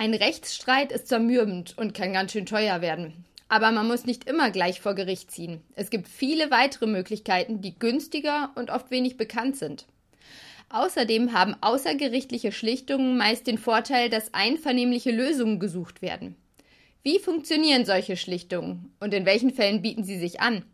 [0.00, 3.26] Ein Rechtsstreit ist zermürbend und kann ganz schön teuer werden.
[3.50, 5.60] Aber man muss nicht immer gleich vor Gericht ziehen.
[5.74, 9.84] Es gibt viele weitere Möglichkeiten, die günstiger und oft wenig bekannt sind.
[10.70, 16.34] Außerdem haben außergerichtliche Schlichtungen meist den Vorteil, dass einvernehmliche Lösungen gesucht werden.
[17.02, 20.64] Wie funktionieren solche Schlichtungen und in welchen Fällen bieten sie sich an?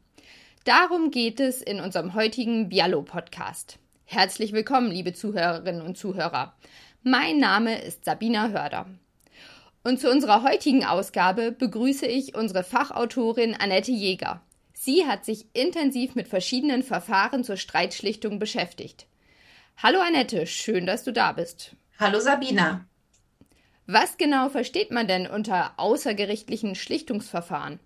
[0.62, 3.80] Darum geht es in unserem heutigen Bialo-Podcast.
[4.04, 6.54] Herzlich willkommen, liebe Zuhörerinnen und Zuhörer.
[7.02, 8.86] Mein Name ist Sabina Hörder.
[9.86, 14.42] Und zu unserer heutigen Ausgabe begrüße ich unsere Fachautorin Annette Jäger.
[14.72, 19.06] Sie hat sich intensiv mit verschiedenen Verfahren zur Streitschlichtung beschäftigt.
[19.76, 21.76] Hallo Annette, schön, dass du da bist.
[22.00, 22.84] Hallo Sabina.
[23.86, 27.78] Was genau versteht man denn unter außergerichtlichen Schlichtungsverfahren?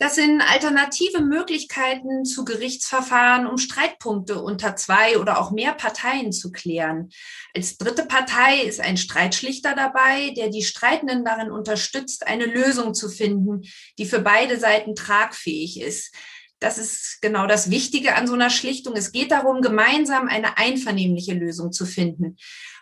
[0.00, 6.52] Das sind alternative Möglichkeiten zu Gerichtsverfahren, um Streitpunkte unter zwei oder auch mehr Parteien zu
[6.52, 7.10] klären.
[7.52, 13.08] Als dritte Partei ist ein Streitschlichter dabei, der die Streitenden darin unterstützt, eine Lösung zu
[13.08, 13.62] finden,
[13.98, 16.14] die für beide Seiten tragfähig ist.
[16.60, 18.94] Das ist genau das Wichtige an so einer Schlichtung.
[18.96, 22.36] Es geht darum, gemeinsam eine einvernehmliche Lösung zu finden.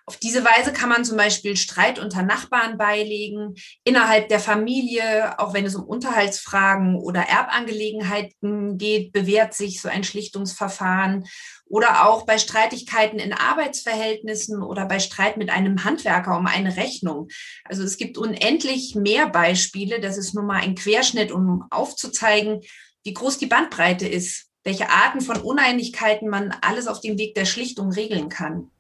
[0.09, 5.53] Auf diese Weise kann man zum Beispiel Streit unter Nachbarn beilegen, innerhalb der Familie, auch
[5.53, 11.25] wenn es um Unterhaltsfragen oder Erbangelegenheiten geht, bewährt sich so ein Schlichtungsverfahren
[11.69, 17.27] oder auch bei Streitigkeiten in Arbeitsverhältnissen oder bei Streit mit einem Handwerker um eine Rechnung.
[17.65, 19.99] Also es gibt unendlich mehr Beispiele.
[19.99, 22.61] Das ist nur mal ein Querschnitt, um aufzuzeigen,
[23.07, 27.45] wie groß die Bandbreite ist, welche Arten von Uneinigkeiten man alles auf dem Weg der
[27.45, 28.71] Schlichtung regeln kann.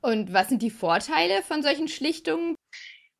[0.00, 2.56] Und was sind die Vorteile von solchen Schlichtungen?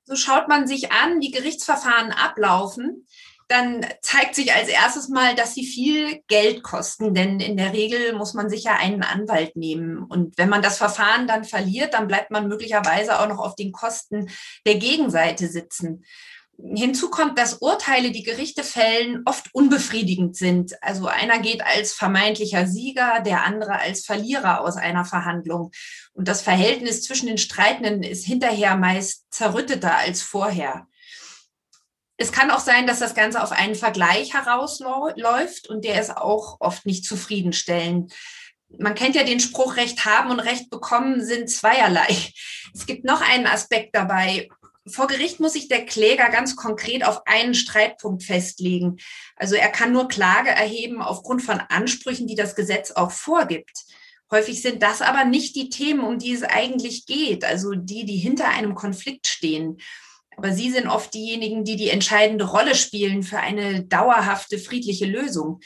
[0.04, 3.06] So schaut man sich an, wie Gerichtsverfahren ablaufen.
[3.48, 8.14] Dann zeigt sich als erstes mal, dass sie viel Geld kosten, denn in der Regel
[8.14, 10.02] muss man sich ja einen Anwalt nehmen.
[10.02, 13.72] Und wenn man das Verfahren dann verliert, dann bleibt man möglicherweise auch noch auf den
[13.72, 14.30] Kosten
[14.66, 16.04] der Gegenseite sitzen.
[16.56, 20.80] Hinzu kommt, dass Urteile, die Gerichte fällen, oft unbefriedigend sind.
[20.82, 25.72] Also einer geht als vermeintlicher Sieger, der andere als Verlierer aus einer Verhandlung.
[26.12, 30.86] Und das Verhältnis zwischen den Streitenden ist hinterher meist zerrütteter als vorher.
[32.16, 36.58] Es kann auch sein, dass das Ganze auf einen Vergleich herausläuft und der ist auch
[36.60, 38.14] oft nicht zufriedenstellend.
[38.78, 42.16] Man kennt ja den Spruch, Recht haben und Recht bekommen sind zweierlei.
[42.72, 44.48] Es gibt noch einen Aspekt dabei
[44.86, 48.96] vor Gericht muss sich der Kläger ganz konkret auf einen Streitpunkt festlegen.
[49.36, 53.84] Also er kann nur Klage erheben aufgrund von Ansprüchen, die das Gesetz auch vorgibt.
[54.30, 58.16] Häufig sind das aber nicht die Themen, um die es eigentlich geht, also die, die
[58.16, 59.78] hinter einem Konflikt stehen.
[60.36, 65.60] Aber sie sind oft diejenigen, die die entscheidende Rolle spielen für eine dauerhafte friedliche Lösung.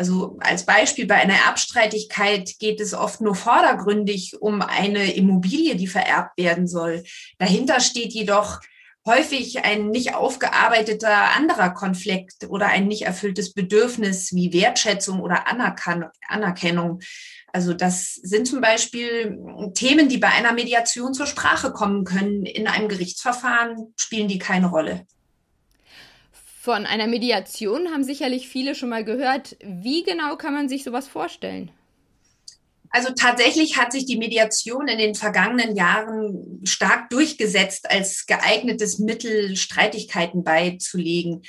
[0.00, 5.88] Also als Beispiel bei einer Erbstreitigkeit geht es oft nur vordergründig um eine Immobilie, die
[5.88, 7.04] vererbt werden soll.
[7.36, 8.60] Dahinter steht jedoch
[9.06, 17.00] häufig ein nicht aufgearbeiteter anderer Konflikt oder ein nicht erfülltes Bedürfnis wie Wertschätzung oder Anerkennung.
[17.52, 19.38] Also das sind zum Beispiel
[19.74, 22.46] Themen, die bei einer Mediation zur Sprache kommen können.
[22.46, 25.06] In einem Gerichtsverfahren spielen die keine Rolle.
[26.62, 29.56] Von einer Mediation haben sicherlich viele schon mal gehört.
[29.64, 31.70] Wie genau kann man sich sowas vorstellen?
[32.92, 39.56] Also tatsächlich hat sich die Mediation in den vergangenen Jahren stark durchgesetzt als geeignetes Mittel,
[39.56, 41.42] Streitigkeiten beizulegen.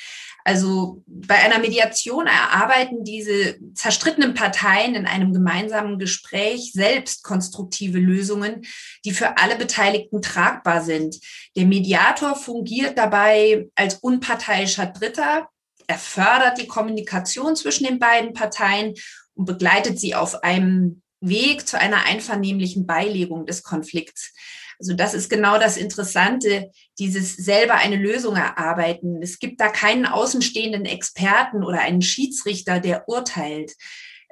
[0.43, 8.61] Also bei einer Mediation erarbeiten diese zerstrittenen Parteien in einem gemeinsamen Gespräch selbst konstruktive Lösungen,
[9.03, 11.19] die für alle Beteiligten tragbar sind.
[11.55, 15.49] Der Mediator fungiert dabei als unparteiischer Dritter.
[15.87, 18.93] Er fördert die Kommunikation zwischen den beiden Parteien
[19.33, 24.33] und begleitet sie auf einem Weg zu einer einvernehmlichen Beilegung des Konflikts.
[24.79, 29.21] Also das ist genau das Interessante, dieses selber eine Lösung erarbeiten.
[29.21, 33.73] Es gibt da keinen außenstehenden Experten oder einen Schiedsrichter, der urteilt.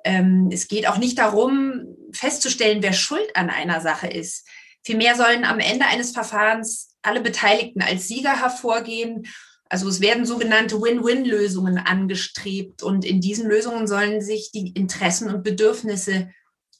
[0.03, 4.47] Ähm, es geht auch nicht darum, festzustellen, wer schuld an einer Sache ist.
[4.83, 9.27] Vielmehr sollen am Ende eines Verfahrens alle Beteiligten als Sieger hervorgehen.
[9.69, 15.43] Also es werden sogenannte Win-Win-Lösungen angestrebt und in diesen Lösungen sollen sich die Interessen und
[15.43, 16.29] Bedürfnisse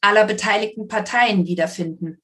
[0.02, 2.22] aller beteiligten Parteien wiederfinden.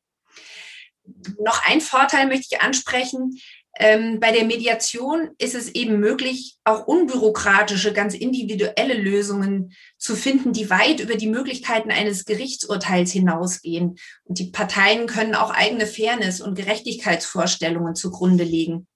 [1.40, 3.40] Noch ein Vorteil möchte ich ansprechen.
[3.78, 10.54] Ähm, bei der Mediation ist es eben möglich, auch unbürokratische, ganz individuelle Lösungen zu finden,
[10.54, 13.98] die weit über die Möglichkeiten eines Gerichtsurteils hinausgehen.
[14.24, 18.88] Und die Parteien können auch eigene Fairness- und Gerechtigkeitsvorstellungen zugrunde legen.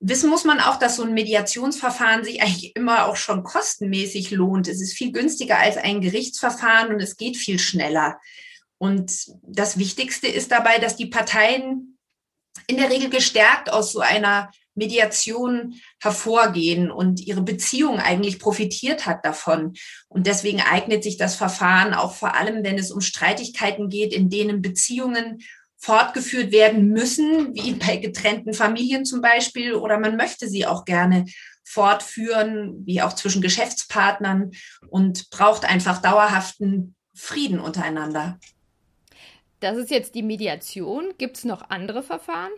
[0.00, 4.68] Wissen muss man auch, dass so ein Mediationsverfahren sich eigentlich immer auch schon kostenmäßig lohnt.
[4.68, 8.18] Es ist viel günstiger als ein Gerichtsverfahren und es geht viel schneller.
[8.78, 11.98] Und das Wichtigste ist dabei, dass die Parteien
[12.66, 19.24] in der Regel gestärkt aus so einer Mediation hervorgehen und ihre Beziehung eigentlich profitiert hat
[19.24, 19.74] davon.
[20.08, 24.28] Und deswegen eignet sich das Verfahren auch vor allem, wenn es um Streitigkeiten geht, in
[24.28, 25.38] denen Beziehungen
[25.78, 31.26] fortgeführt werden müssen, wie bei getrennten Familien zum Beispiel, oder man möchte sie auch gerne
[31.64, 34.52] fortführen, wie auch zwischen Geschäftspartnern
[34.88, 38.38] und braucht einfach dauerhaften Frieden untereinander.
[39.60, 41.14] Das ist jetzt die Mediation.
[41.18, 42.52] Gibt es noch andere Verfahren?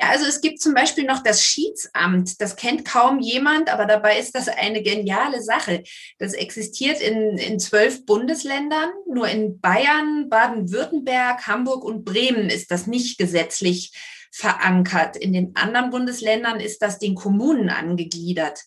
[0.00, 2.40] Ja, also es gibt zum Beispiel noch das Schiedsamt.
[2.40, 5.82] Das kennt kaum jemand, aber dabei ist das eine geniale Sache.
[6.18, 8.88] Das existiert in, in zwölf Bundesländern.
[9.06, 13.92] Nur in Bayern, Baden-Württemberg, Hamburg und Bremen ist das nicht gesetzlich
[14.32, 15.16] verankert.
[15.16, 18.60] In den anderen Bundesländern ist das den Kommunen angegliedert.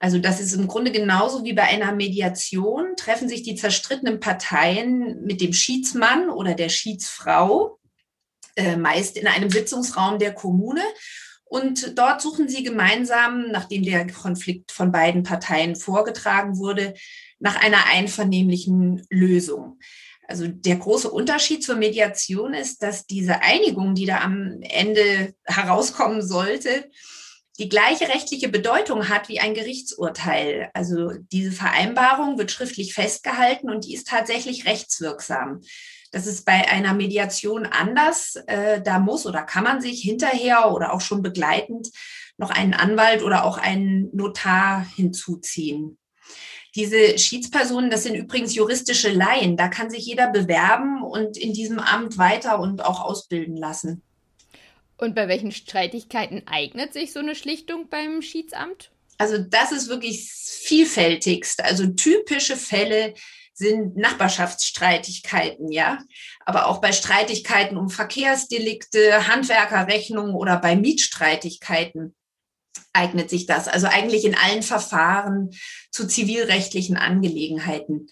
[0.00, 5.22] Also das ist im Grunde genauso wie bei einer Mediation, treffen sich die zerstrittenen Parteien
[5.22, 7.78] mit dem Schiedsmann oder der Schiedsfrau,
[8.56, 10.82] äh, meist in einem Sitzungsraum der Kommune.
[11.44, 16.94] Und dort suchen sie gemeinsam, nachdem der Konflikt von beiden Parteien vorgetragen wurde,
[17.38, 19.78] nach einer einvernehmlichen Lösung.
[20.26, 26.20] Also der große Unterschied zur Mediation ist, dass diese Einigung, die da am Ende herauskommen
[26.20, 26.90] sollte,
[27.58, 30.70] die gleiche rechtliche Bedeutung hat wie ein Gerichtsurteil.
[30.74, 35.60] Also diese Vereinbarung wird schriftlich festgehalten und die ist tatsächlich rechtswirksam.
[36.16, 38.36] Das ist bei einer Mediation anders.
[38.46, 41.90] Äh, da muss oder kann man sich hinterher oder auch schon begleitend
[42.38, 45.98] noch einen Anwalt oder auch einen Notar hinzuziehen.
[46.74, 49.58] Diese Schiedspersonen, das sind übrigens juristische Laien.
[49.58, 54.00] Da kann sich jeder bewerben und in diesem Amt weiter und auch ausbilden lassen.
[54.96, 58.90] Und bei welchen Streitigkeiten eignet sich so eine Schlichtung beim Schiedsamt?
[59.18, 61.62] Also das ist wirklich vielfältigst.
[61.62, 63.12] Also typische Fälle
[63.56, 65.98] sind Nachbarschaftsstreitigkeiten, ja.
[66.44, 72.14] Aber auch bei Streitigkeiten um Verkehrsdelikte, Handwerkerrechnungen oder bei Mietstreitigkeiten
[72.92, 73.66] eignet sich das.
[73.66, 75.50] Also eigentlich in allen Verfahren
[75.90, 78.08] zu zivilrechtlichen Angelegenheiten.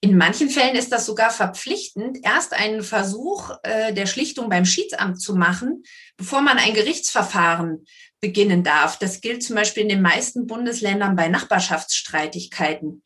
[0.00, 5.20] In manchen Fällen ist das sogar verpflichtend, erst einen Versuch äh, der Schlichtung beim Schiedsamt
[5.20, 5.82] zu machen,
[6.16, 7.84] bevor man ein Gerichtsverfahren
[8.20, 8.98] beginnen darf.
[8.98, 13.02] Das gilt zum Beispiel in den meisten Bundesländern bei Nachbarschaftsstreitigkeiten.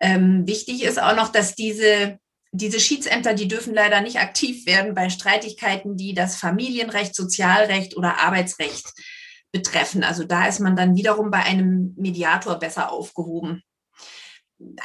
[0.00, 2.18] Ähm, wichtig ist auch noch, dass diese
[2.52, 8.18] diese Schiedsämter, die dürfen leider nicht aktiv werden bei Streitigkeiten, die das Familienrecht, Sozialrecht oder
[8.18, 8.86] Arbeitsrecht
[9.52, 10.02] betreffen.
[10.02, 13.62] Also da ist man dann wiederum bei einem Mediator besser aufgehoben.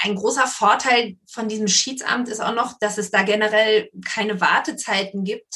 [0.01, 5.23] Ein großer Vorteil von diesem Schiedsamt ist auch noch, dass es da generell keine Wartezeiten
[5.23, 5.55] gibt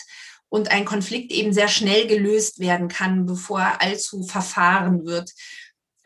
[0.49, 5.31] und ein Konflikt eben sehr schnell gelöst werden kann, bevor er allzu verfahren wird.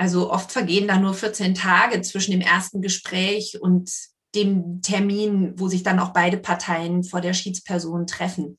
[0.01, 3.91] Also oft vergehen da nur 14 Tage zwischen dem ersten Gespräch und
[4.33, 8.57] dem Termin, wo sich dann auch beide Parteien vor der Schiedsperson treffen.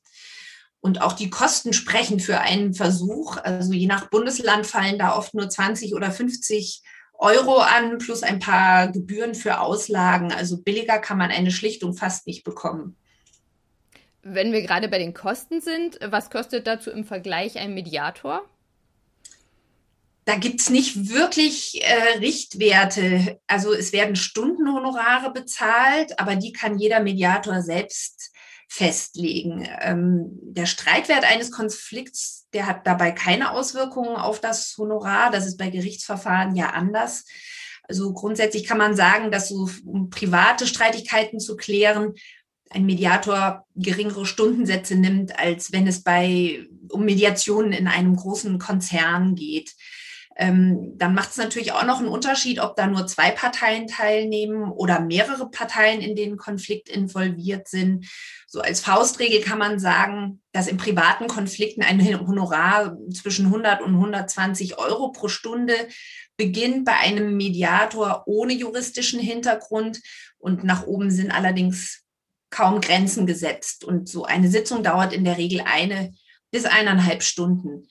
[0.79, 3.35] Und auch die Kosten sprechen für einen Versuch.
[3.35, 6.81] Also je nach Bundesland fallen da oft nur 20 oder 50
[7.15, 10.31] Euro an, plus ein paar Gebühren für Auslagen.
[10.31, 12.95] Also billiger kann man eine Schlichtung fast nicht bekommen.
[14.21, 18.45] Wenn wir gerade bei den Kosten sind, was kostet dazu im Vergleich ein Mediator?
[20.25, 23.39] Da gibt es nicht wirklich äh, Richtwerte.
[23.47, 28.31] Also es werden Stundenhonorare bezahlt, aber die kann jeder Mediator selbst
[28.69, 29.67] festlegen.
[29.81, 35.29] Ähm, der Streitwert eines Konflikts, der hat dabei keine Auswirkungen auf das Honorar.
[35.29, 37.25] Das ist bei Gerichtsverfahren ja anders.
[37.83, 42.13] Also grundsätzlich kann man sagen, dass so, um private Streitigkeiten zu klären,
[42.69, 49.35] ein Mediator geringere Stundensätze nimmt, als wenn es bei um Mediationen in einem großen Konzern
[49.35, 49.73] geht.
[50.35, 54.71] Ähm, dann macht es natürlich auch noch einen Unterschied, ob da nur zwei Parteien teilnehmen
[54.71, 58.07] oder mehrere Parteien in den Konflikt involviert sind.
[58.47, 63.93] So als Faustregel kann man sagen, dass in privaten Konflikten ein Honorar zwischen 100 und
[63.95, 65.75] 120 Euro pro Stunde
[66.35, 70.01] beginnt bei einem Mediator ohne juristischen Hintergrund
[70.39, 72.01] und nach oben sind allerdings
[72.49, 73.83] kaum Grenzen gesetzt.
[73.83, 76.13] Und so eine Sitzung dauert in der Regel eine
[76.51, 77.87] bis eineinhalb Stunden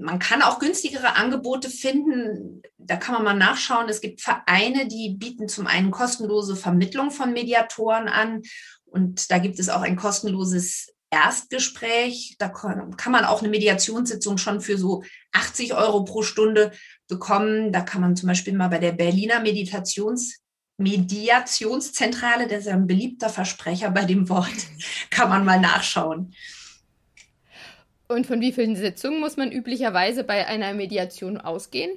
[0.00, 2.62] man kann auch günstigere Angebote finden.
[2.78, 3.88] Da kann man mal nachschauen.
[3.88, 8.42] Es gibt Vereine, die bieten zum einen kostenlose Vermittlung von Mediatoren an.
[8.84, 12.36] Und da gibt es auch ein kostenloses Erstgespräch.
[12.38, 15.02] Da kann man auch eine Mediationssitzung schon für so
[15.32, 16.72] 80 Euro pro Stunde
[17.08, 17.72] bekommen.
[17.72, 20.40] Da kann man zum Beispiel mal bei der Berliner Meditations
[20.78, 24.50] Mediationszentrale, das ist ein beliebter Versprecher bei dem Wort,
[25.10, 26.34] kann man mal nachschauen.
[28.08, 31.90] Und von wie vielen Sitzungen muss man üblicherweise bei einer Mediation ausgehen?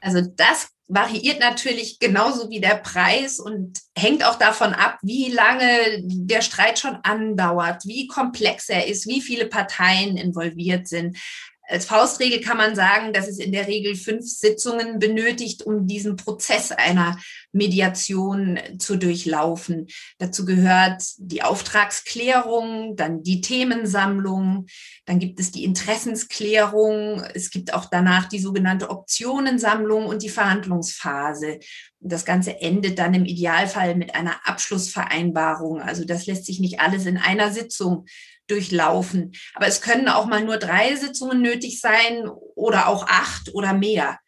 [0.00, 5.66] Also das variiert natürlich genauso wie der Preis und hängt auch davon ab, wie lange
[6.02, 11.18] der Streit schon andauert, wie komplex er ist, wie viele Parteien involviert sind
[11.68, 16.16] als Faustregel kann man sagen, dass es in der Regel fünf Sitzungen benötigt, um diesen
[16.16, 17.18] Prozess einer
[17.52, 19.88] Mediation zu durchlaufen.
[20.18, 24.66] Dazu gehört die Auftragsklärung, dann die Themensammlung,
[25.06, 31.58] dann gibt es die Interessensklärung, es gibt auch danach die sogenannte Optionensammlung und die Verhandlungsphase.
[31.98, 35.80] Das Ganze endet dann im Idealfall mit einer Abschlussvereinbarung.
[35.80, 38.06] Also das lässt sich nicht alles in einer Sitzung
[38.46, 39.32] durchlaufen.
[39.54, 44.18] Aber es können auch mal nur drei Sitzungen nötig sein oder auch acht oder mehr.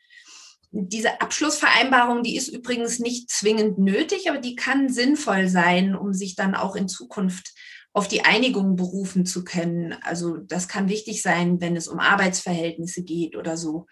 [0.70, 6.37] Diese Abschlussvereinbarung, die ist übrigens nicht zwingend nötig, aber die kann sinnvoll sein, um sich
[6.37, 7.54] dann auch in Zukunft
[7.94, 9.94] auf die Einigung berufen zu können.
[10.02, 13.87] Also das kann wichtig sein, wenn es um Arbeitsverhältnisse geht oder so.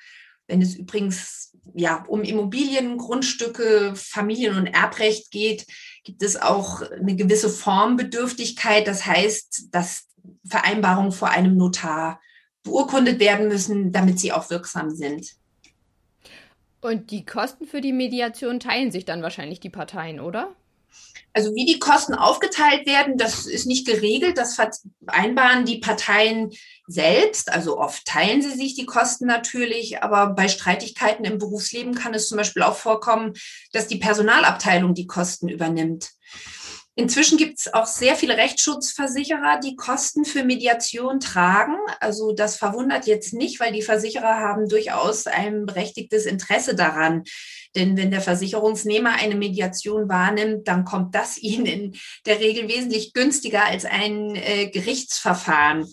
[0.47, 5.67] Wenn es übrigens ja um Immobilien, Grundstücke, Familien- und Erbrecht geht,
[6.05, 8.87] gibt es auch eine gewisse Formbedürftigkeit.
[8.87, 10.05] Das heißt, dass
[10.47, 12.21] Vereinbarungen vor einem Notar
[12.63, 15.37] beurkundet werden müssen, damit sie auch wirksam sind.
[16.81, 20.55] Und die Kosten für die Mediation teilen sich dann wahrscheinlich die Parteien, oder?
[21.33, 24.39] Also wie die Kosten aufgeteilt werden, das ist nicht geregelt.
[24.39, 26.51] Das vereinbaren die Parteien
[26.87, 27.53] selbst.
[27.53, 32.29] Also oft teilen sie sich die Kosten natürlich, aber bei Streitigkeiten im Berufsleben kann es
[32.29, 33.35] zum Beispiel auch vorkommen,
[33.73, 36.11] dass die Personalabteilung die Kosten übernimmt.
[36.99, 41.77] Inzwischen gibt es auch sehr viele Rechtsschutzversicherer, die Kosten für Mediation tragen.
[42.01, 47.25] Also das verwundert jetzt nicht, weil die Versicherer haben durchaus ein berechtigtes Interesse daran.
[47.75, 53.13] Denn wenn der Versicherungsnehmer eine Mediation wahrnimmt, dann kommt das ihnen in der Regel wesentlich
[53.13, 55.87] günstiger als ein äh, Gerichtsverfahren.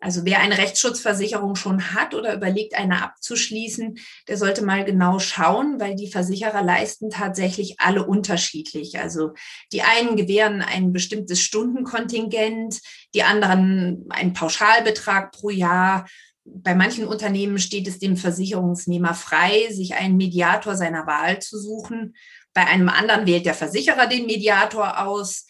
[0.00, 5.80] Also wer eine Rechtsschutzversicherung schon hat oder überlegt, eine abzuschließen, der sollte mal genau schauen,
[5.80, 9.00] weil die Versicherer leisten tatsächlich alle unterschiedlich.
[9.00, 9.32] Also
[9.72, 12.80] die einen gewähren ein bestimmtes Stundenkontingent,
[13.12, 16.06] die anderen einen Pauschalbetrag pro Jahr.
[16.44, 22.14] Bei manchen Unternehmen steht es dem Versicherungsnehmer frei, sich einen Mediator seiner Wahl zu suchen.
[22.54, 25.46] Bei einem anderen wählt der Versicherer den Mediator aus.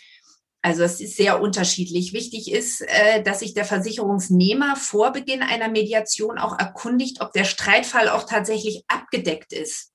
[0.61, 2.13] Also es ist sehr unterschiedlich.
[2.13, 7.45] Wichtig ist, äh, dass sich der Versicherungsnehmer vor Beginn einer Mediation auch erkundigt, ob der
[7.45, 9.93] Streitfall auch tatsächlich abgedeckt ist.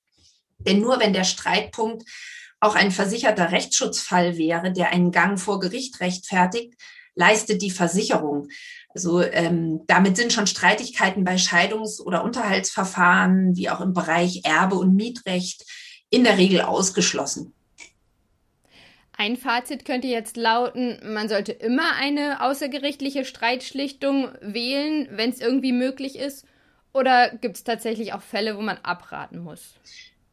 [0.60, 2.04] Denn nur wenn der Streitpunkt
[2.62, 6.74] auch ein versicherter Rechtsschutzfall wäre, der einen Gang vor Gericht rechtfertigt,
[7.14, 8.48] leistet die Versicherung.
[8.96, 14.76] Also ähm, damit sind schon Streitigkeiten bei Scheidungs- oder Unterhaltsverfahren, wie auch im Bereich Erbe
[14.76, 15.66] und Mietrecht,
[16.10, 17.54] in der Regel ausgeschlossen.
[19.16, 25.72] Ein Fazit könnte jetzt lauten, man sollte immer eine außergerichtliche Streitschlichtung wählen, wenn es irgendwie
[25.72, 26.46] möglich ist.
[26.94, 29.80] Oder gibt es tatsächlich auch Fälle, wo man abraten muss?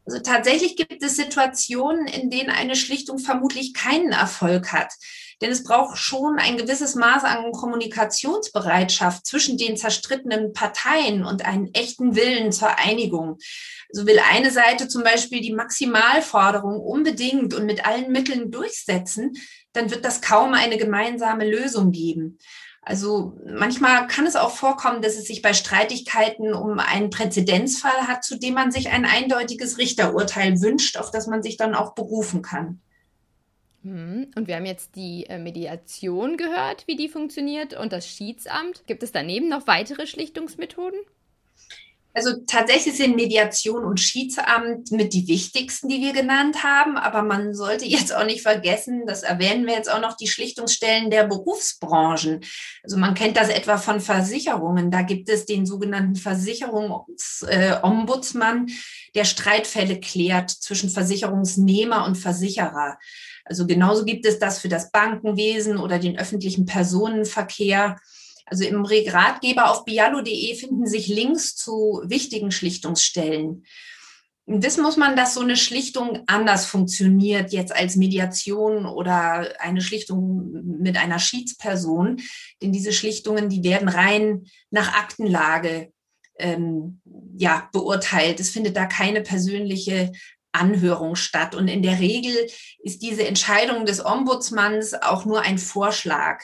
[0.05, 4.93] Also tatsächlich gibt es Situationen, in denen eine Schlichtung vermutlich keinen Erfolg hat.
[5.41, 11.73] Denn es braucht schon ein gewisses Maß an Kommunikationsbereitschaft zwischen den zerstrittenen Parteien und einen
[11.73, 13.37] echten Willen zur Einigung.
[13.91, 19.33] Also will eine Seite zum Beispiel die Maximalforderung unbedingt und mit allen Mitteln durchsetzen,
[19.73, 22.37] dann wird das kaum eine gemeinsame Lösung geben.
[22.83, 28.23] Also manchmal kann es auch vorkommen, dass es sich bei Streitigkeiten um einen Präzedenzfall hat,
[28.23, 32.41] zu dem man sich ein eindeutiges Richterurteil wünscht, auf das man sich dann auch berufen
[32.41, 32.81] kann.
[33.83, 38.83] Hm, und wir haben jetzt die äh, Mediation gehört, wie die funktioniert, und das Schiedsamt.
[38.87, 40.99] Gibt es daneben noch weitere Schlichtungsmethoden?
[42.13, 46.97] Also tatsächlich sind Mediation und Schiedsamt mit die wichtigsten, die wir genannt haben.
[46.97, 51.09] Aber man sollte jetzt auch nicht vergessen, das erwähnen wir jetzt auch noch, die Schlichtungsstellen
[51.09, 52.41] der Berufsbranchen.
[52.83, 54.91] Also man kennt das etwa von Versicherungen.
[54.91, 58.69] Da gibt es den sogenannten Versicherungsombudsmann,
[59.15, 62.97] der Streitfälle klärt zwischen Versicherungsnehmer und Versicherer.
[63.45, 67.97] Also genauso gibt es das für das Bankenwesen oder den öffentlichen Personenverkehr.
[68.51, 73.63] Also im Ratgeber auf bialo.de finden sich Links zu wichtigen Schlichtungsstellen.
[74.45, 80.51] Wissen muss man, dass so eine Schlichtung anders funktioniert jetzt als Mediation oder eine Schlichtung
[80.81, 82.17] mit einer Schiedsperson.
[82.61, 85.93] Denn diese Schlichtungen, die werden rein nach Aktenlage
[86.37, 86.99] ähm,
[87.37, 88.41] ja, beurteilt.
[88.41, 90.11] Es findet da keine persönliche
[90.51, 91.55] Anhörung statt.
[91.55, 92.35] Und in der Regel
[92.79, 96.43] ist diese Entscheidung des Ombudsmanns auch nur ein Vorschlag.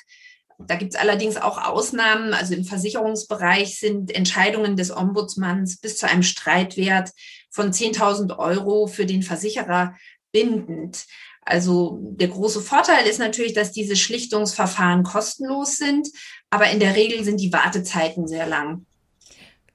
[0.60, 2.34] Da gibt es allerdings auch Ausnahmen.
[2.34, 7.12] Also im Versicherungsbereich sind Entscheidungen des Ombudsmanns bis zu einem Streitwert
[7.50, 9.96] von 10.000 Euro für den Versicherer
[10.32, 11.06] bindend.
[11.42, 16.10] Also der große Vorteil ist natürlich, dass diese Schlichtungsverfahren kostenlos sind,
[16.50, 18.86] aber in der Regel sind die Wartezeiten sehr lang.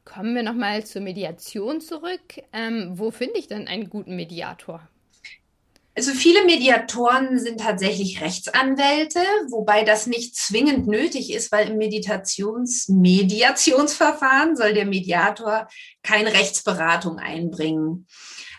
[0.05, 2.43] Kommen wir nochmal zur Mediation zurück.
[2.53, 4.87] Ähm, wo finde ich denn einen guten Mediator?
[5.95, 9.21] Also viele Mediatoren sind tatsächlich Rechtsanwälte,
[9.51, 15.69] wobei das nicht zwingend nötig ist, weil im Meditations Mediationsverfahren soll der Mediator
[16.03, 18.07] keine Rechtsberatung einbringen.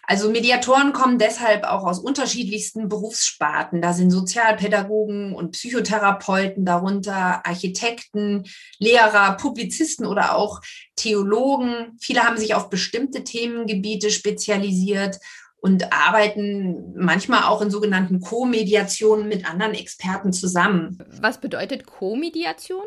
[0.05, 3.81] Also Mediatoren kommen deshalb auch aus unterschiedlichsten Berufssparten.
[3.81, 8.43] Da sind Sozialpädagogen und Psychotherapeuten darunter, Architekten,
[8.79, 10.59] Lehrer, Publizisten oder auch
[10.97, 11.97] Theologen.
[12.01, 15.19] Viele haben sich auf bestimmte Themengebiete spezialisiert
[15.63, 20.97] und arbeiten manchmal auch in sogenannten Co-Mediationen mit anderen Experten zusammen.
[21.21, 22.83] Was bedeutet Co-Mediation?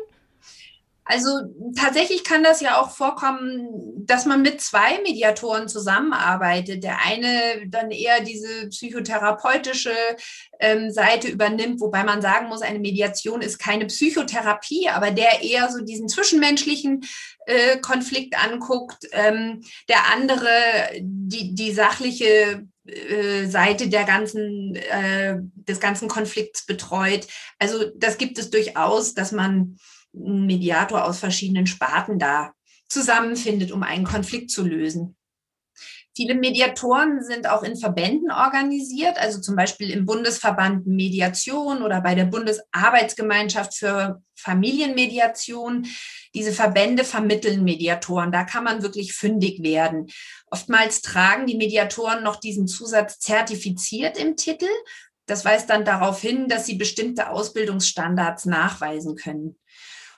[1.07, 1.29] Also
[1.75, 3.69] tatsächlich kann das ja auch vorkommen,
[4.05, 6.83] dass man mit zwei Mediatoren zusammenarbeitet.
[6.83, 9.95] Der eine dann eher diese psychotherapeutische
[10.59, 15.71] ähm, Seite übernimmt, wobei man sagen muss, eine Mediation ist keine Psychotherapie, aber der eher
[15.71, 17.05] so diesen zwischenmenschlichen
[17.45, 19.07] äh, Konflikt anguckt.
[19.13, 20.49] Ähm, der andere
[20.99, 27.27] die, die sachliche äh, Seite der ganzen, äh, des ganzen Konflikts betreut.
[27.59, 29.77] Also das gibt es durchaus, dass man
[30.17, 32.53] Mediator aus verschiedenen Sparten da
[32.89, 35.17] zusammenfindet, um einen Konflikt zu lösen.
[36.17, 42.15] Viele Mediatoren sind auch in Verbänden organisiert, also zum Beispiel im Bundesverband Mediation oder bei
[42.15, 45.85] der Bundesarbeitsgemeinschaft für Familienmediation.
[46.33, 48.31] Diese Verbände vermitteln Mediatoren.
[48.31, 50.07] Da kann man wirklich fündig werden.
[50.49, 54.69] Oftmals tragen die Mediatoren noch diesen Zusatz zertifiziert im Titel.
[55.27, 59.59] Das weist dann darauf hin, dass sie bestimmte Ausbildungsstandards nachweisen können.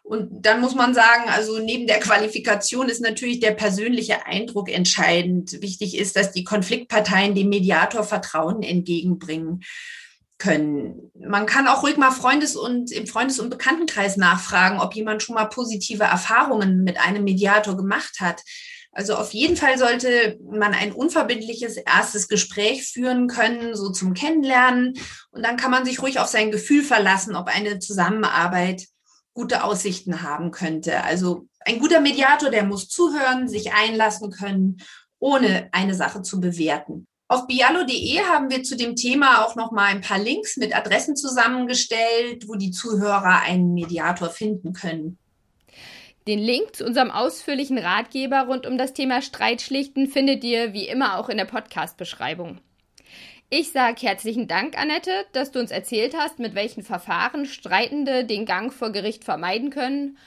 [0.10, 5.62] Und dann muss man sagen, also neben der Qualifikation ist natürlich der persönliche Eindruck entscheidend.
[5.62, 9.62] Wichtig ist, dass die Konfliktparteien dem Mediator Vertrauen entgegenbringen
[10.40, 11.12] können.
[11.14, 15.36] Man kann auch ruhig mal Freundes- und im Freundes- und Bekanntenkreis nachfragen, ob jemand schon
[15.36, 18.42] mal positive Erfahrungen mit einem Mediator gemacht hat.
[18.92, 24.96] Also auf jeden Fall sollte man ein unverbindliches erstes Gespräch führen können, so zum Kennenlernen.
[25.30, 28.88] Und dann kann man sich ruhig auf sein Gefühl verlassen, ob eine Zusammenarbeit
[29.34, 31.04] gute Aussichten haben könnte.
[31.04, 34.78] Also ein guter Mediator, der muss zuhören, sich einlassen können,
[35.20, 37.08] ohne eine Sache zu bewerten.
[37.28, 41.16] Auf bialo.de haben wir zu dem Thema auch noch mal ein paar Links mit Adressen
[41.16, 45.20] zusammengestellt, wo die Zuhörer einen Mediator finden können.
[46.28, 51.18] Den Link zu unserem ausführlichen Ratgeber rund um das Thema Streitschlichten findet ihr wie immer
[51.18, 52.62] auch in der Podcast-Beschreibung.
[53.52, 58.46] Ich sage herzlichen Dank, Annette, dass du uns erzählt hast, mit welchen Verfahren Streitende den
[58.46, 60.20] Gang vor Gericht vermeiden können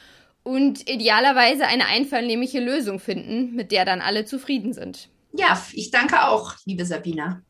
[0.42, 5.08] und idealerweise eine einvernehmliche Lösung finden, mit der dann alle zufrieden sind.
[5.32, 7.42] Ja, ich danke auch, liebe Sabina.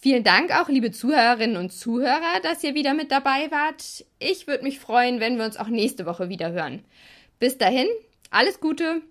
[0.00, 4.06] Vielen Dank auch, liebe Zuhörerinnen und Zuhörer, dass ihr wieder mit dabei wart.
[4.18, 6.82] Ich würde mich freuen, wenn wir uns auch nächste Woche wieder hören.
[7.38, 7.86] Bis dahin,
[8.30, 9.02] alles Gute!